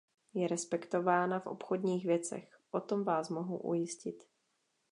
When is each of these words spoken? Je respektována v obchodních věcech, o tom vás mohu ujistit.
Je 0.33 0.47
respektována 0.47 1.39
v 1.39 1.47
obchodních 1.47 2.05
věcech, 2.05 2.59
o 2.71 2.79
tom 2.81 3.03
vás 3.03 3.29
mohu 3.29 3.57
ujistit. 3.57 4.23